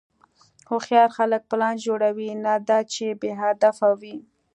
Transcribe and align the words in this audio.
هوښیار 0.69 1.09
خلک 1.17 1.41
پلان 1.51 1.75
جوړوي، 1.85 2.29
نه 2.45 2.53
دا 2.69 2.79
چې 2.93 3.05
بېهدفه 3.21 3.89
وي. 4.01 4.17